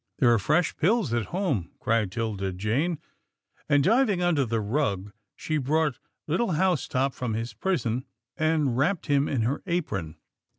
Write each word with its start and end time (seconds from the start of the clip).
"There're 0.17 0.39
fresh 0.39 0.75
pills 0.77 1.13
at 1.13 1.25
home," 1.27 1.69
cried 1.79 2.11
'Tilda 2.11 2.53
Jane, 2.53 2.97
and, 3.69 3.83
diving 3.83 4.19
under 4.19 4.45
the 4.45 4.59
rug, 4.59 5.11
she 5.35 5.59
brought 5.59 5.99
little 6.27 6.53
House 6.53 6.87
top 6.87 7.13
from 7.13 7.35
his 7.35 7.53
prison, 7.53 8.05
and 8.35 8.75
wrapped 8.75 9.05
him 9.05 9.29
in 9.29 9.43
her 9.43 9.61
apron. 9.67 10.15